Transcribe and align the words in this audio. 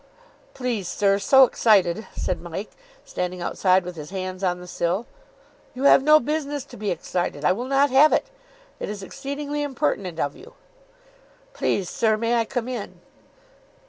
"Please, 0.55 0.87
sir, 0.87 1.19
so 1.19 1.43
excited," 1.43 2.07
said 2.15 2.41
Mike, 2.41 2.71
standing 3.05 3.39
outside 3.39 3.85
with 3.85 3.95
his 3.95 4.09
hands 4.09 4.43
on 4.43 4.59
the 4.59 4.65
sill. 4.65 5.05
"You 5.75 5.83
have 5.83 6.01
no 6.01 6.19
business 6.19 6.65
to 6.73 6.75
be 6.75 6.89
excited. 6.89 7.45
I 7.45 7.51
will 7.51 7.65
not 7.67 7.91
have 7.91 8.11
it. 8.11 8.25
It 8.79 8.89
is 8.89 9.03
exceedingly 9.03 9.61
impertinent 9.61 10.19
of 10.19 10.35
you." 10.35 10.55
"Please, 11.53 11.87
sir, 11.87 12.17
may 12.17 12.39
I 12.39 12.45
come 12.45 12.67
in?" 12.67 12.99